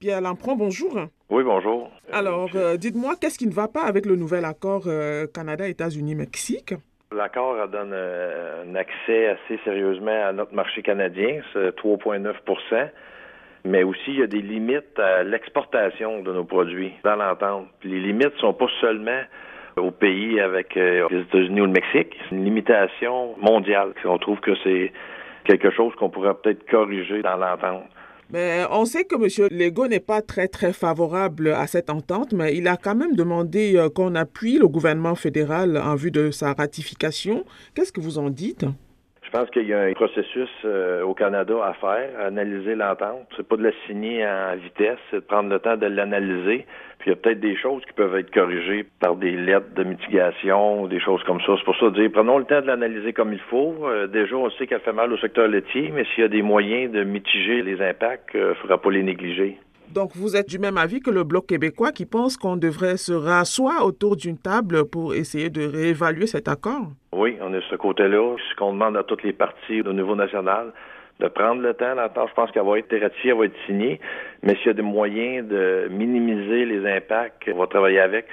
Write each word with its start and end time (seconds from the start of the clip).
Pierre 0.00 0.20
Lampron, 0.20 0.54
bonjour. 0.54 0.94
Oui, 1.28 1.42
bonjour. 1.42 1.90
Alors, 2.12 2.50
euh, 2.54 2.76
dites-moi, 2.76 3.14
qu'est-ce 3.20 3.36
qui 3.36 3.48
ne 3.48 3.52
va 3.52 3.66
pas 3.66 3.82
avec 3.82 4.06
le 4.06 4.14
nouvel 4.14 4.44
accord 4.44 4.84
euh, 4.86 5.26
Canada-États-Unis-Mexique? 5.26 6.74
L'accord 7.10 7.66
donne 7.66 7.90
euh, 7.92 8.62
un 8.64 8.76
accès 8.76 9.26
assez 9.26 9.58
sérieusement 9.64 10.28
à 10.28 10.32
notre 10.32 10.54
marché 10.54 10.82
canadien, 10.82 11.40
c'est 11.52 11.76
3,9% 11.76 12.90
mais 13.64 13.82
aussi 13.82 14.12
il 14.12 14.20
y 14.20 14.22
a 14.22 14.28
des 14.28 14.40
limites 14.40 14.98
à 14.98 15.24
l'exportation 15.24 16.22
de 16.22 16.32
nos 16.32 16.44
produits 16.44 16.92
dans 17.02 17.16
l'entente. 17.16 17.66
Les 17.82 17.98
limites 17.98 18.34
ne 18.34 18.38
sont 18.38 18.54
pas 18.54 18.68
seulement 18.80 19.20
au 19.76 19.90
pays 19.90 20.40
avec 20.40 20.76
les 20.76 21.02
États-Unis 21.10 21.60
ou 21.60 21.66
le 21.66 21.72
Mexique, 21.72 22.16
c'est 22.28 22.36
une 22.36 22.44
limitation 22.44 23.34
mondiale. 23.38 23.94
On 24.04 24.16
trouve 24.18 24.38
que 24.38 24.54
c'est 24.62 24.92
quelque 25.44 25.70
chose 25.72 25.92
qu'on 25.96 26.08
pourrait 26.08 26.34
peut-être 26.34 26.70
corriger 26.70 27.20
dans 27.20 27.36
l'entente. 27.36 27.84
Mais 28.30 28.64
on 28.70 28.84
sait 28.84 29.04
que 29.04 29.14
M. 29.14 29.48
Legault 29.50 29.88
n'est 29.88 30.00
pas 30.00 30.20
très, 30.20 30.48
très 30.48 30.72
favorable 30.72 31.52
à 31.52 31.66
cette 31.66 31.88
entente, 31.88 32.32
mais 32.32 32.56
il 32.56 32.68
a 32.68 32.76
quand 32.76 32.94
même 32.94 33.14
demandé 33.14 33.76
euh, 33.76 33.88
qu'on 33.88 34.14
appuie 34.14 34.58
le 34.58 34.68
gouvernement 34.68 35.14
fédéral 35.14 35.78
en 35.78 35.94
vue 35.94 36.10
de 36.10 36.30
sa 36.30 36.52
ratification. 36.52 37.44
Qu'est-ce 37.74 37.92
que 37.92 38.00
vous 38.00 38.18
en 38.18 38.28
dites? 38.28 38.66
Je 39.30 39.38
pense 39.38 39.50
qu'il 39.50 39.68
y 39.68 39.74
a 39.74 39.82
un 39.82 39.92
processus 39.92 40.48
euh, 40.64 41.02
au 41.02 41.12
Canada 41.12 41.56
à 41.62 41.74
faire, 41.74 42.08
à 42.18 42.28
analyser 42.28 42.74
l'entente. 42.74 43.28
C'est 43.36 43.46
pas 43.46 43.58
de 43.58 43.62
la 43.62 43.72
signer 43.86 44.26
en 44.26 44.56
vitesse, 44.56 44.96
c'est 45.10 45.16
de 45.16 45.20
prendre 45.20 45.50
le 45.50 45.58
temps 45.58 45.76
de 45.76 45.84
l'analyser. 45.84 46.64
Puis 46.98 47.10
il 47.10 47.10
y 47.10 47.12
a 47.12 47.16
peut-être 47.16 47.40
des 47.40 47.54
choses 47.54 47.84
qui 47.84 47.92
peuvent 47.92 48.16
être 48.16 48.32
corrigées 48.32 48.86
par 49.00 49.16
des 49.16 49.32
lettres 49.32 49.74
de 49.76 49.84
mitigation, 49.84 50.86
des 50.86 50.98
choses 50.98 51.22
comme 51.24 51.42
ça. 51.42 51.56
C'est 51.58 51.64
pour 51.64 51.76
ça 51.76 51.90
de 51.90 52.00
dire 52.00 52.10
prenons 52.10 52.38
le 52.38 52.46
temps 52.46 52.62
de 52.62 52.66
l'analyser 52.66 53.12
comme 53.12 53.34
il 53.34 53.42
faut. 53.50 53.74
Euh, 53.84 54.06
déjà, 54.06 54.34
on 54.34 54.48
sait 54.52 54.66
qu'elle 54.66 54.80
fait 54.80 54.94
mal 54.94 55.12
au 55.12 55.18
secteur 55.18 55.46
laitier, 55.46 55.92
mais 55.94 56.06
s'il 56.06 56.22
y 56.22 56.26
a 56.26 56.28
des 56.28 56.40
moyens 56.40 56.90
de 56.90 57.04
mitiger 57.04 57.60
les 57.60 57.82
impacts, 57.82 58.30
il 58.32 58.40
euh, 58.40 58.48
ne 58.48 58.54
faudra 58.54 58.80
pas 58.80 58.90
les 58.90 59.02
négliger. 59.02 59.58
Donc, 59.92 60.16
vous 60.16 60.36
êtes 60.36 60.48
du 60.48 60.58
même 60.58 60.78
avis 60.78 61.00
que 61.00 61.10
le 61.10 61.24
Bloc 61.24 61.46
québécois 61.46 61.92
qui 61.92 62.04
pense 62.06 62.36
qu'on 62.36 62.56
devrait 62.56 62.98
se 62.98 63.12
rasseoir 63.12 63.84
autour 63.84 64.16
d'une 64.16 64.38
table 64.38 64.86
pour 64.86 65.14
essayer 65.14 65.50
de 65.50 65.66
réévaluer 65.66 66.26
cet 66.26 66.48
accord? 66.48 66.92
On 67.48 67.50
de 67.50 67.60
ce 67.70 67.76
côté-là. 67.76 68.36
Ce 68.50 68.56
qu'on 68.56 68.72
demande 68.72 68.96
à 68.96 69.02
toutes 69.02 69.22
les 69.22 69.32
parties 69.32 69.80
au 69.80 69.92
niveau 69.92 70.14
national, 70.14 70.72
de 71.20 71.28
prendre 71.28 71.62
le 71.62 71.72
temps. 71.72 71.94
L'entente, 71.94 72.28
je 72.28 72.34
pense 72.34 72.50
qu'elle 72.50 72.64
va 72.64 72.78
être 72.78 72.94
ratifiée, 73.00 73.30
elle 73.30 73.38
va 73.38 73.44
être 73.46 73.66
signée. 73.66 74.00
Mais 74.42 74.54
s'il 74.56 74.66
y 74.66 74.70
a 74.70 74.74
des 74.74 74.82
moyens 74.82 75.48
de 75.48 75.88
minimiser 75.90 76.66
les 76.66 76.86
impacts, 76.86 77.48
on 77.52 77.58
va 77.58 77.66
travailler 77.66 78.00
avec. 78.00 78.26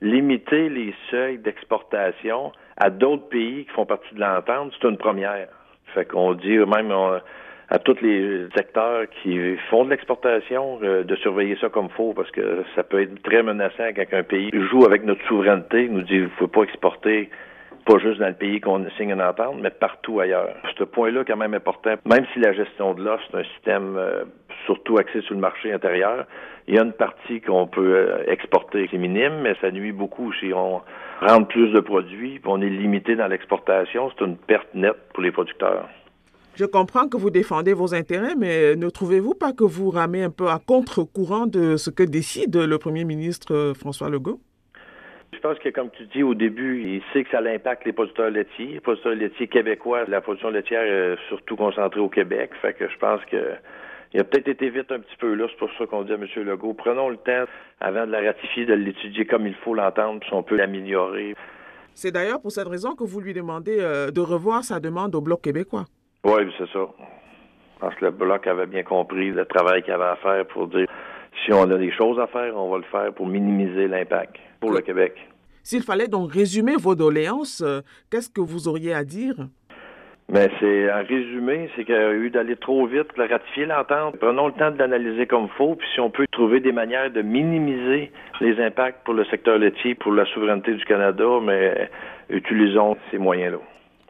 Limiter 0.00 0.68
les 0.68 0.94
seuils 1.10 1.38
d'exportation 1.38 2.52
à 2.78 2.90
d'autres 2.90 3.28
pays 3.28 3.66
qui 3.66 3.70
font 3.72 3.86
partie 3.86 4.14
de 4.14 4.20
l'entente, 4.20 4.72
c'est 4.80 4.88
une 4.88 4.96
première. 4.96 5.48
Fait 5.94 6.06
qu'on 6.06 6.32
dit 6.32 6.56
même 6.58 6.92
à 7.68 7.78
tous 7.78 8.00
les 8.00 8.48
secteurs 8.56 9.04
qui 9.22 9.56
font 9.70 9.84
de 9.84 9.90
l'exportation 9.90 10.78
euh, 10.82 11.04
de 11.04 11.16
surveiller 11.16 11.56
ça 11.60 11.68
comme 11.68 11.88
faut 11.90 12.12
parce 12.12 12.30
que 12.30 12.64
ça 12.74 12.82
peut 12.82 13.02
être 13.02 13.22
très 13.22 13.42
menaçant 13.42 13.88
quand 13.94 14.04
un 14.12 14.22
pays 14.22 14.50
joue 14.52 14.84
avec 14.84 15.04
notre 15.04 15.24
souveraineté, 15.26 15.88
nous 15.88 16.02
dit 16.02 16.18
ne 16.18 16.28
faut 16.38 16.48
pas 16.48 16.62
exporter 16.62 17.30
pas 17.84 17.98
juste 17.98 18.20
dans 18.20 18.28
le 18.28 18.34
pays 18.34 18.60
qu'on 18.60 18.84
signe 18.96 19.10
une 19.10 19.22
entente, 19.22 19.56
mais 19.60 19.70
partout 19.70 20.20
ailleurs. 20.20 20.54
Ce 20.78 20.84
point-là 20.84 21.24
quand 21.24 21.36
même 21.36 21.54
important. 21.54 21.94
Même 22.04 22.26
si 22.32 22.40
la 22.40 22.52
gestion 22.52 22.94
de 22.94 23.02
l'offre, 23.02 23.24
c'est 23.30 23.38
un 23.38 23.44
système 23.44 23.96
euh, 23.96 24.24
surtout 24.66 24.98
axé 24.98 25.20
sur 25.22 25.34
le 25.34 25.40
marché 25.40 25.72
intérieur, 25.72 26.26
il 26.68 26.74
y 26.74 26.78
a 26.78 26.82
une 26.82 26.92
partie 26.92 27.40
qu'on 27.40 27.66
peut 27.66 27.94
euh, 27.94 28.24
exporter 28.26 28.88
qui 28.88 28.96
est 28.96 28.98
minime, 28.98 29.40
mais 29.42 29.54
ça 29.60 29.70
nuit 29.70 29.92
beaucoup 29.92 30.32
si 30.34 30.52
on 30.52 30.80
rentre 31.20 31.48
plus 31.48 31.72
de 31.72 31.80
produits, 31.80 32.38
puis 32.38 32.50
on 32.50 32.60
est 32.60 32.68
limité 32.68 33.16
dans 33.16 33.26
l'exportation, 33.26 34.10
c'est 34.10 34.24
une 34.24 34.36
perte 34.36 34.68
nette 34.74 34.96
pour 35.12 35.22
les 35.22 35.32
producteurs. 35.32 35.88
Je 36.54 36.66
comprends 36.66 37.08
que 37.08 37.16
vous 37.16 37.30
défendez 37.30 37.72
vos 37.72 37.94
intérêts, 37.94 38.34
mais 38.36 38.76
ne 38.76 38.90
trouvez-vous 38.90 39.34
pas 39.34 39.52
que 39.52 39.64
vous 39.64 39.90
ramez 39.90 40.22
un 40.22 40.30
peu 40.30 40.48
à 40.48 40.58
contre-courant 40.58 41.46
de 41.46 41.76
ce 41.76 41.88
que 41.88 42.02
décide 42.02 42.56
le 42.56 42.78
premier 42.78 43.04
ministre 43.04 43.54
euh, 43.54 43.74
François 43.74 44.10
Legault? 44.10 44.40
Je 45.32 45.48
pense 45.48 45.58
que, 45.58 45.70
comme 45.70 45.90
tu 45.90 46.04
dis 46.06 46.22
au 46.22 46.34
début, 46.34 46.82
il 46.82 47.02
sait 47.12 47.24
que 47.24 47.30
ça 47.30 47.38
impacte 47.38 47.84
les 47.84 47.92
producteurs 47.92 48.30
laitiers. 48.30 48.74
Les 48.74 48.80
producteurs 48.80 49.14
laitiers 49.14 49.48
québécois, 49.48 50.04
la 50.06 50.20
production 50.20 50.50
laitière 50.50 50.82
est 50.82 51.16
surtout 51.28 51.56
concentrée 51.56 52.00
au 52.00 52.08
Québec. 52.08 52.50
Fait 52.60 52.74
que 52.74 52.88
je 52.88 52.96
pense 52.98 53.20
que 53.24 53.54
il 54.14 54.20
a 54.20 54.24
peut-être 54.24 54.48
été 54.48 54.68
vite 54.68 54.92
un 54.92 55.00
petit 55.00 55.16
peu 55.18 55.32
là. 55.34 55.46
C'est 55.48 55.56
pour 55.56 55.70
ça 55.78 55.86
qu'on 55.86 56.02
dit 56.02 56.12
à 56.12 56.16
M. 56.16 56.26
Legault, 56.36 56.74
prenons 56.74 57.08
le 57.08 57.16
temps, 57.16 57.44
avant 57.80 58.06
de 58.06 58.12
la 58.12 58.20
ratifier, 58.20 58.66
de 58.66 58.74
l'étudier 58.74 59.24
comme 59.24 59.46
il 59.46 59.54
faut 59.54 59.74
l'entendre, 59.74 60.20
puis 60.20 60.30
on 60.32 60.42
peut 60.42 60.56
l'améliorer. 60.56 61.34
C'est 61.94 62.12
d'ailleurs 62.12 62.40
pour 62.40 62.52
cette 62.52 62.68
raison 62.68 62.94
que 62.94 63.04
vous 63.04 63.20
lui 63.20 63.32
demandez 63.32 63.78
euh, 63.80 64.10
de 64.10 64.20
revoir 64.20 64.64
sa 64.64 64.80
demande 64.80 65.14
au 65.14 65.22
Bloc 65.22 65.40
québécois. 65.40 65.86
Oui, 66.24 66.42
c'est 66.58 66.68
ça. 66.68 66.86
Je 67.74 67.80
pense 67.80 67.94
que 67.94 68.04
le 68.04 68.10
Bloc 68.10 68.46
avait 68.46 68.66
bien 68.66 68.82
compris 68.82 69.30
le 69.30 69.44
travail 69.46 69.82
qu'il 69.82 69.92
avait 69.92 70.04
à 70.04 70.16
faire 70.16 70.46
pour 70.46 70.68
dire 70.68 70.86
si 71.44 71.52
on 71.52 71.68
a 71.70 71.78
des 71.78 71.90
choses 71.90 72.20
à 72.20 72.26
faire, 72.26 72.56
on 72.56 72.70
va 72.70 72.76
le 72.76 72.84
faire 72.84 73.12
pour 73.14 73.26
minimiser 73.26 73.88
l'impact 73.88 74.36
pour 74.60 74.70
le 74.70 74.80
Québec. 74.80 75.14
S'il 75.62 75.82
fallait 75.82 76.08
donc 76.08 76.32
résumer 76.32 76.76
vos 76.76 76.94
doléances, 76.94 77.62
euh, 77.64 77.80
qu'est-ce 78.10 78.30
que 78.30 78.40
vous 78.40 78.68
auriez 78.68 78.94
à 78.94 79.04
dire? 79.04 79.34
Mais 80.28 80.48
c'est 80.60 80.90
un 80.90 81.02
résumé, 81.02 81.68
c'est 81.76 81.84
qu'il 81.84 81.94
y 81.94 81.98
a 81.98 82.12
eu 82.12 82.30
d'aller 82.30 82.56
trop 82.56 82.86
vite 82.86 83.12
pour 83.12 83.28
ratifier 83.28 83.66
l'entente. 83.66 84.16
Prenons 84.18 84.46
le 84.46 84.54
temps 84.54 84.70
de 84.70 84.78
l'analyser 84.78 85.26
comme 85.26 85.48
faut, 85.58 85.74
puis 85.74 85.86
si 85.92 86.00
on 86.00 86.10
peut 86.10 86.26
trouver 86.32 86.60
des 86.60 86.72
manières 86.72 87.10
de 87.10 87.22
minimiser 87.22 88.10
les 88.40 88.58
impacts 88.60 89.04
pour 89.04 89.14
le 89.14 89.24
secteur 89.26 89.58
laitier, 89.58 89.94
pour 89.94 90.12
la 90.12 90.24
souveraineté 90.26 90.72
du 90.74 90.84
Canada, 90.84 91.26
mais 91.42 91.90
utilisons 92.30 92.96
ces 93.10 93.18
moyens-là. 93.18 93.58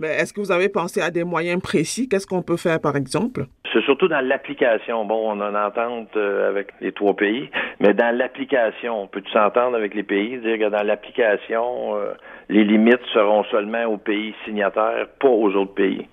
Mais 0.00 0.08
est-ce 0.08 0.32
que 0.32 0.40
vous 0.40 0.50
avez 0.50 0.68
pensé 0.68 1.00
à 1.00 1.10
des 1.10 1.24
moyens 1.24 1.60
précis? 1.62 2.08
Qu'est-ce 2.08 2.26
qu'on 2.26 2.42
peut 2.42 2.56
faire, 2.56 2.80
par 2.80 2.96
exemple? 2.96 3.46
C'est 3.72 3.82
surtout 3.82 4.08
dans 4.08 4.20
l'application. 4.20 5.04
Bon, 5.04 5.32
on 5.32 5.40
a 5.40 5.48
une 5.48 5.56
entente 5.56 6.16
euh, 6.16 6.48
avec 6.48 6.72
les 6.80 6.92
trois 6.92 7.14
pays, 7.14 7.48
mais 7.80 7.94
dans 7.94 8.16
l'application, 8.16 9.02
on 9.02 9.06
peut 9.06 9.22
s'entendre 9.32 9.76
avec 9.76 9.94
les 9.94 10.02
pays, 10.02 10.38
dire 10.38 10.58
que 10.58 10.68
dans 10.68 10.82
l'application, 10.82 11.96
euh, 11.96 12.14
les 12.48 12.64
limites 12.64 13.04
seront 13.12 13.44
seulement 13.44 13.84
aux 13.84 13.98
pays 13.98 14.34
signataires, 14.44 15.06
pas 15.20 15.28
aux 15.28 15.52
autres 15.54 15.74
pays. 15.74 16.08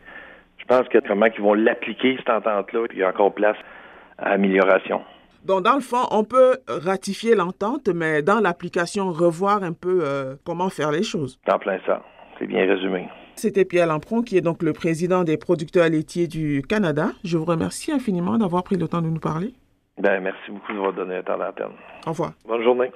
Je 0.57 0.65
pense 0.65 0.87
que 0.87 0.99
comment 0.99 1.25
ils 1.25 1.41
vont 1.41 1.53
l'appliquer, 1.53 2.17
cette 2.17 2.29
entente-là, 2.29 2.85
il 2.93 2.99
y 2.99 3.03
a 3.03 3.09
encore 3.09 3.33
place 3.33 3.57
à 4.17 4.31
amélioration. 4.31 5.01
Donc, 5.43 5.63
dans 5.63 5.73
le 5.73 5.81
fond, 5.81 6.05
on 6.11 6.23
peut 6.23 6.57
ratifier 6.67 7.33
l'entente, 7.33 7.89
mais 7.89 8.21
dans 8.21 8.39
l'application, 8.39 9.11
revoir 9.11 9.63
un 9.63 9.73
peu 9.73 10.01
euh, 10.03 10.35
comment 10.45 10.69
faire 10.69 10.91
les 10.91 11.03
choses. 11.03 11.39
En 11.51 11.57
plein 11.57 11.79
ça. 11.85 12.03
C'est 12.41 12.47
bien 12.47 12.65
résumé. 12.65 13.07
C'était 13.35 13.65
Pierre 13.65 13.85
Lampron, 13.85 14.23
qui 14.23 14.35
est 14.35 14.41
donc 14.41 14.63
le 14.63 14.73
président 14.73 15.23
des 15.23 15.37
producteurs 15.37 15.87
laitiers 15.87 16.27
du 16.27 16.63
Canada. 16.67 17.11
Je 17.23 17.37
vous 17.37 17.45
remercie 17.45 17.91
infiniment 17.91 18.35
d'avoir 18.39 18.63
pris 18.63 18.77
le 18.77 18.87
temps 18.87 19.03
de 19.03 19.09
nous 19.09 19.19
parler. 19.19 19.53
Ben, 19.99 20.19
merci 20.21 20.49
beaucoup 20.49 20.73
de 20.73 20.79
vous 20.79 20.91
donner 20.91 21.17
un 21.17 21.21
temps 21.21 21.37
d'antenne. 21.37 21.75
Au 22.07 22.09
revoir. 22.09 22.31
Bonne 22.47 22.63
journée. 22.63 22.91